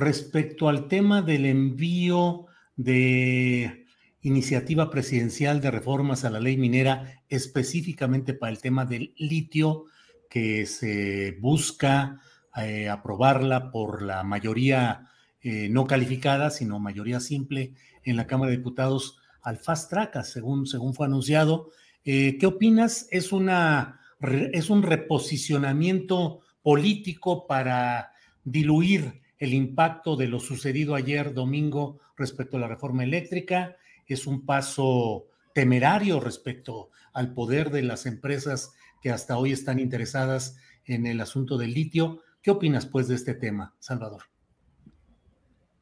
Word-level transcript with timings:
respecto 0.00 0.68
al 0.68 0.88
tema 0.88 1.22
del 1.22 1.46
envío 1.46 2.46
de 2.76 3.86
iniciativa 4.22 4.90
presidencial 4.90 5.60
de 5.60 5.70
reformas 5.70 6.24
a 6.24 6.30
la 6.30 6.40
ley 6.40 6.56
minera, 6.56 7.22
específicamente 7.28 8.34
para 8.34 8.52
el 8.52 8.58
tema 8.58 8.84
del 8.84 9.14
litio, 9.16 9.84
que 10.28 10.66
se 10.66 11.36
busca 11.40 12.20
eh, 12.56 12.88
aprobarla 12.88 13.70
por 13.70 14.02
la 14.02 14.22
mayoría 14.22 15.08
eh, 15.42 15.68
no 15.70 15.86
calificada, 15.86 16.50
sino 16.50 16.78
mayoría 16.78 17.20
simple 17.20 17.74
en 18.04 18.16
la 18.16 18.26
Cámara 18.26 18.50
de 18.50 18.58
Diputados 18.58 19.18
al 19.42 19.56
fast 19.56 19.90
track, 19.90 20.22
según, 20.22 20.66
según 20.66 20.94
fue 20.94 21.06
anunciado. 21.06 21.70
Eh, 22.04 22.36
¿Qué 22.38 22.46
opinas? 22.46 23.06
¿Es, 23.10 23.32
una, 23.32 24.00
¿Es 24.52 24.68
un 24.70 24.82
reposicionamiento 24.82 26.40
político 26.62 27.46
para 27.46 28.12
diluir 28.44 29.19
el 29.40 29.54
impacto 29.54 30.14
de 30.14 30.28
lo 30.28 30.38
sucedido 30.38 30.94
ayer 30.94 31.34
domingo 31.34 31.98
respecto 32.16 32.56
a 32.56 32.60
la 32.60 32.68
reforma 32.68 33.02
eléctrica? 33.02 33.76
¿Es 34.06 34.28
un 34.28 34.46
paso 34.46 35.26
temerario 35.52 36.20
respecto 36.20 36.90
al 37.12 37.34
poder 37.34 37.70
de 37.70 37.82
las 37.82 38.06
empresas 38.06 38.72
que 39.02 39.10
hasta 39.10 39.36
hoy 39.36 39.50
están 39.50 39.80
interesadas 39.80 40.56
en 40.84 41.06
el 41.06 41.20
asunto 41.20 41.58
del 41.58 41.74
litio? 41.74 42.20
¿Qué 42.42 42.52
opinas 42.52 42.86
pues 42.86 43.08
de 43.08 43.16
este 43.16 43.34
tema, 43.34 43.74
Salvador? 43.80 44.22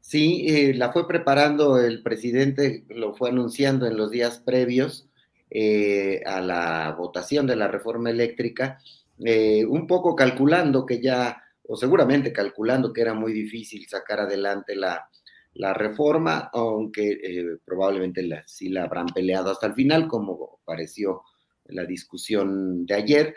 Sí, 0.00 0.44
eh, 0.48 0.74
la 0.74 0.92
fue 0.92 1.08
preparando 1.08 1.78
el 1.78 2.02
presidente, 2.02 2.84
lo 2.90 3.14
fue 3.14 3.30
anunciando 3.30 3.86
en 3.86 3.96
los 3.96 4.10
días 4.10 4.38
previos 4.38 5.08
eh, 5.50 6.20
a 6.26 6.40
la 6.40 6.94
votación 6.98 7.46
de 7.46 7.56
la 7.56 7.68
reforma 7.68 8.10
eléctrica, 8.10 8.78
eh, 9.24 9.64
un 9.64 9.86
poco 9.86 10.14
calculando 10.14 10.84
que 10.84 11.00
ya, 11.00 11.43
o 11.66 11.76
seguramente 11.76 12.32
calculando 12.32 12.92
que 12.92 13.00
era 13.00 13.14
muy 13.14 13.32
difícil 13.32 13.86
sacar 13.88 14.20
adelante 14.20 14.76
la, 14.76 15.08
la 15.54 15.72
reforma, 15.72 16.50
aunque 16.52 17.18
eh, 17.22 17.58
probablemente 17.64 18.22
la, 18.22 18.42
sí 18.46 18.68
la 18.68 18.84
habrán 18.84 19.06
peleado 19.06 19.50
hasta 19.50 19.66
el 19.66 19.74
final, 19.74 20.08
como 20.08 20.60
pareció 20.64 21.22
la 21.66 21.84
discusión 21.84 22.84
de 22.86 22.94
ayer, 22.94 23.34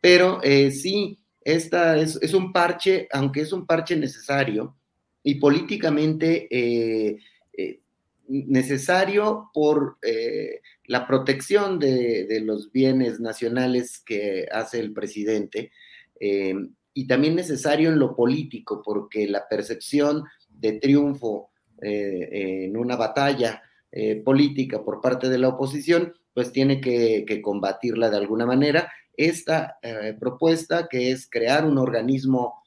pero 0.00 0.40
eh, 0.42 0.70
sí, 0.70 1.18
esta 1.42 1.96
es, 1.96 2.18
es, 2.20 2.34
un 2.34 2.52
parche, 2.52 3.08
aunque 3.12 3.40
es 3.40 3.52
un 3.52 3.66
parche 3.66 3.96
necesario 3.96 4.76
y 5.22 5.36
políticamente 5.36 6.48
eh, 6.50 7.18
eh 7.56 7.80
necesario 8.30 9.50
por 9.52 9.98
eh, 10.02 10.60
la 10.84 11.04
protección 11.08 11.80
de, 11.80 12.26
de, 12.26 12.40
los 12.40 12.70
bienes 12.70 13.18
nacionales 13.18 13.98
que 13.98 14.46
hace 14.52 14.78
el 14.78 14.92
presidente 14.92 15.72
eh, 16.20 16.54
y 16.94 17.06
también 17.06 17.36
necesario 17.36 17.90
en 17.90 17.98
lo 17.98 18.14
político 18.14 18.82
porque 18.84 19.26
la 19.26 19.48
percepción 19.48 20.24
de 20.48 20.72
triunfo 20.72 21.50
eh, 21.80 22.64
en 22.64 22.76
una 22.76 22.96
batalla 22.96 23.62
política 24.24 24.84
por 24.84 25.00
parte 25.00 25.28
de 25.28 25.38
la 25.38 25.48
oposición 25.48 26.14
pues 26.32 26.52
tiene 26.52 26.80
que, 26.80 27.42
combatirla 27.42 28.08
de 28.08 28.18
alguna 28.18 28.46
manera. 28.46 28.88
Esta 29.16 29.78
propuesta 30.20 30.86
que 30.88 31.10
es 31.10 31.28
crear 31.28 31.64
un 31.64 31.76
organismo 31.76 32.62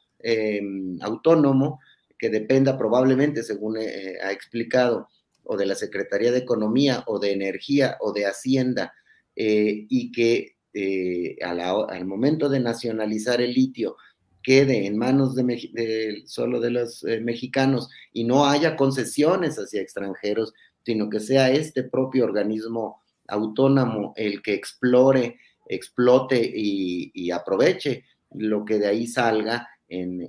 autónomo 0.99 1.79
que 2.17 2.29
dependa 2.29 2.77
probablemente, 2.77 3.41
según 3.41 3.77
ha 3.77 4.31
explicado, 4.33 5.07
o 5.43 5.57
de 5.57 5.65
la 5.65 5.75
Secretaría 5.75 6.31
de 6.31 6.39
Economía 6.39 7.03
o 7.07 7.19
de 7.19 7.31
Energía 7.33 7.97
o 7.99 8.11
de 8.13 8.25
Hacienda 8.25 8.93
eh, 9.35 9.85
y 9.89 10.11
que 10.11 10.57
eh, 10.73 11.37
al 11.43 12.05
momento 12.05 12.49
de 12.49 12.59
nacionalizar 12.59 13.41
el 13.41 13.53
litio 13.53 13.97
quede 14.43 14.85
en 14.85 14.97
manos 14.97 15.35
de, 15.35 16.23
solo 16.25 16.59
de 16.59 16.71
los 16.71 17.03
eh, 17.05 17.19
mexicanos 17.21 17.89
y 18.11 18.23
no 18.25 18.45
haya 18.45 18.75
concesiones 18.75 19.57
hacia 19.57 19.81
extranjeros, 19.81 20.53
sino 20.85 21.09
que 21.09 21.19
sea 21.19 21.49
este 21.51 21.83
propio 21.83 22.25
organismo 22.25 23.01
autónomo 23.27 24.13
el 24.15 24.41
que 24.41 24.53
explore, 24.53 25.37
explote 25.67 26.51
y, 26.53 27.31
aproveche 27.31 28.03
lo 28.31 28.65
que 28.65 28.79
de 28.79 28.87
ahí 28.87 29.07
salga 29.07 29.67
en 29.87 30.19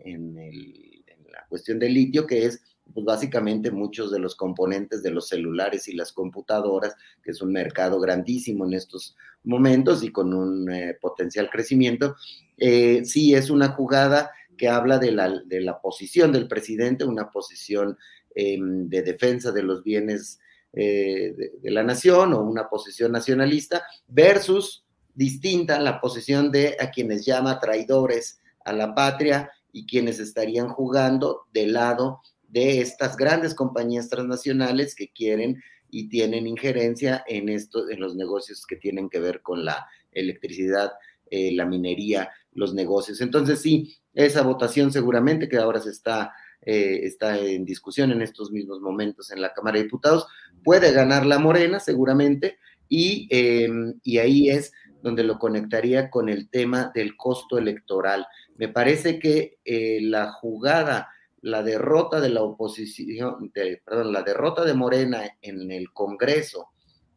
la 1.33 1.47
cuestión 1.49 1.79
del 1.79 1.95
litio, 1.95 2.27
que 2.27 2.47
es 2.47 2.63
pues 2.93 3.07
básicamente 3.07 3.71
muchos 3.71 4.13
de 4.13 4.19
los 4.19 4.37
componentes 4.37 5.03
de 5.03 5.11
los 5.11 5.29
celulares 5.29 5.89
y 5.89 5.95
las 5.95 6.13
computadoras, 6.13 6.95
que 7.23 7.31
es 7.31 7.41
un 7.41 7.53
mercado 7.53 7.99
grandísimo 7.99 8.67
en 8.67 8.75
estos 8.75 9.17
momentos 9.45 10.03
y 10.03 10.13
con 10.13 10.35
un 10.35 10.71
eh, 10.71 10.97
potencial 11.01 11.49
crecimiento. 11.51 12.17
Eh, 12.57 13.05
sí, 13.05 13.35
es 13.35 13.51
una 13.51 13.69
jugada 13.69 14.31
que 14.57 14.69
habla 14.69 14.99
de 14.99 15.13
la, 15.13 15.29
de 15.45 15.61
la 15.61 15.81
posición 15.81 16.33
del 16.33 16.49
presidente, 16.49 17.05
una 17.05 17.31
posición 17.31 17.99
eh, 18.35 18.59
de 18.61 19.03
defensa 19.03 19.53
de 19.53 19.63
los 19.63 19.83
bienes 19.83 20.39
eh, 20.73 21.35
de, 21.37 21.53
de, 21.61 21.71
la 21.71 21.83
nación 21.83 22.33
o 22.33 22.41
una 22.43 22.69
posición 22.69 23.13
nacionalista 23.13 23.85
versus 24.09 24.85
distinta 25.15 25.79
la 25.79 26.01
posición 26.01 26.51
de 26.51 26.77
a 26.81 26.91
quienes 26.91 27.25
llama 27.25 27.61
traidores 27.61 28.41
a 28.65 28.73
la 28.73 28.95
patria 28.95 29.51
y 29.73 29.87
quienes 29.87 30.19
estarían 30.19 30.69
jugando 30.69 31.47
del 31.53 31.75
lado 31.75 32.21
de 32.49 32.81
estas 32.81 33.17
grandes 33.17 33.55
compañías 33.55 34.09
transnacionales 34.09 34.95
que 34.95 35.09
quieren 35.09 35.63
y 35.91 36.09
tienen 36.09 36.47
injerencia 36.47 37.25
en, 37.27 37.49
esto, 37.49 37.89
en 37.89 38.01
los 38.01 38.17
negocios 38.17 38.67
que 38.67 38.77
tienen 38.77 39.09
que 39.09 39.21
ver 39.21 39.43
con 39.43 39.65
la 39.65 39.87
electricidad, 40.13 40.93
eh, 41.31 41.53
la 41.53 41.67
minería, 41.67 42.31
los 42.55 42.75
negocios. 42.75 43.21
Entonces 43.21 43.61
sí, 43.61 43.97
esa 44.13 44.43
votación 44.43 44.93
seguramente 44.93 45.49
que 45.49 45.59
ahora 45.59 45.81
se 45.81 45.91
está, 45.91 46.33
eh, 46.63 47.01
está 47.03 47.39
en 47.39 47.65
discusión 47.65 48.13
en 48.13 48.23
estos 48.23 48.51
mismos 48.51 48.81
momentos 48.81 49.31
en 49.31 49.41
la 49.41 49.53
Cámara 49.53 49.79
de 49.79 49.85
Diputados, 49.85 50.27
puede 50.63 50.93
ganar 50.93 51.27
la 51.27 51.39
Morena 51.39 51.81
seguramente 51.81 52.59
y, 52.89 53.29
eh, 53.31 53.69
y 54.03 54.19
ahí 54.19 54.51
es 54.51 54.73
donde 55.03 55.23
lo 55.23 55.39
conectaría 55.39 56.09
con 56.09 56.29
el 56.29 56.49
tema 56.49 56.91
del 56.95 57.17
costo 57.17 57.59
electoral. 57.59 58.27
Me 58.57 58.69
parece 58.69 59.19
que 59.19 59.59
eh, 59.65 59.99
la 60.01 60.33
jugada 60.33 61.09
la 61.45 61.63
derrota 61.63 62.23
de 62.23 62.31
la 62.31 62.43
oposición, 62.43 63.53
perdón, 63.85 64.15
la 64.15 64.23
derrota 64.23 64.65
de 64.65 64.73
Morena 64.73 65.25
en 65.43 65.71
el 65.71 65.93
Congreso 65.93 66.71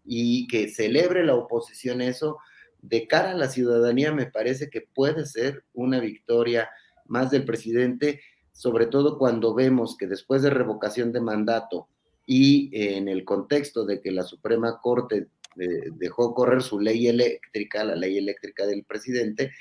y 0.03 0.47
que 0.47 0.67
celebre 0.67 1.25
la 1.25 1.35
oposición 1.35 2.01
eso, 2.01 2.37
de 2.87 3.07
cara 3.07 3.31
a 3.31 3.35
la 3.35 3.49
ciudadanía 3.49 4.11
me 4.13 4.27
parece 4.27 4.69
que 4.69 4.81
puede 4.81 5.25
ser 5.25 5.63
una 5.73 5.99
victoria 5.99 6.69
más 7.05 7.31
del 7.31 7.43
presidente, 7.43 8.21
sobre 8.51 8.85
todo 8.87 9.17
cuando 9.17 9.53
vemos 9.53 9.97
que 9.97 10.07
después 10.07 10.41
de 10.41 10.49
revocación 10.49 11.11
de 11.11 11.21
mandato 11.21 11.87
y 12.25 12.69
en 12.73 13.07
el 13.07 13.23
contexto 13.23 13.85
de 13.85 14.01
que 14.01 14.11
la 14.11 14.23
Suprema 14.23 14.79
Corte 14.81 15.27
eh, 15.59 15.89
dejó 15.95 16.33
correr 16.33 16.61
su 16.61 16.79
ley 16.79 17.07
eléctrica, 17.07 17.83
la 17.83 17.95
ley 17.95 18.17
eléctrica 18.17 18.65
del 18.65 18.83
presidente, 18.83 19.51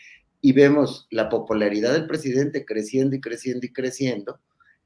y 0.41 0.53
vemos 0.53 1.07
la 1.11 1.29
popularidad 1.29 1.93
del 1.93 2.07
presidente 2.07 2.65
creciendo 2.65 3.17
y 3.17 3.21
creciendo 3.21 3.67
y 3.67 3.73
creciendo, 3.73 4.39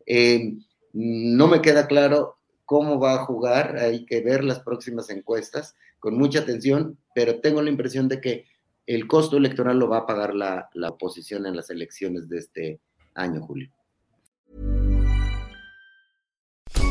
Eh, 0.06 0.54
no 0.92 1.46
me 1.46 1.60
queda 1.60 1.87
claro 1.87 2.39
cómo 2.70 3.00
va 3.00 3.14
a 3.14 3.25
jugar, 3.25 3.78
hay 3.78 4.06
que 4.06 4.20
ver 4.20 4.44
las 4.44 4.61
próximas 4.61 5.11
encuestas 5.11 5.75
con 5.99 6.17
mucha 6.17 6.38
atención, 6.38 6.96
pero 7.17 7.40
tengo 7.40 7.61
la 7.61 7.69
impresión 7.69 8.06
de 8.06 8.20
que 8.20 8.44
el 8.87 9.08
costo 9.08 9.38
electoral 9.38 9.76
lo 9.76 9.88
va 9.88 9.99
a 9.99 10.06
pagar 10.06 10.37
la, 10.37 10.70
la 10.75 10.90
oposición 10.90 11.46
en 11.46 11.56
las 11.56 11.69
elecciones 11.70 12.28
de 12.28 12.38
este 12.38 12.81
año, 13.17 13.40
Julio. 13.43 13.70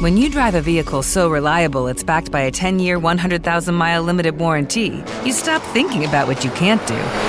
When 0.02 0.18
you 0.18 0.30
drive 0.30 0.56
a 0.56 0.62
vehicle 0.62 1.02
so 1.02 1.30
reliable 1.30 1.88
it's 1.88 2.04
backed 2.04 2.30
by 2.30 2.42
a 2.42 2.52
10-year, 2.52 3.00
100,000-mile 3.00 4.04
limited 4.04 4.38
warranty, 4.38 5.02
you 5.24 5.32
stop 5.32 5.62
thinking 5.72 6.04
about 6.04 6.28
what 6.28 6.44
you 6.44 6.52
can't 6.52 6.86
do 6.88 7.29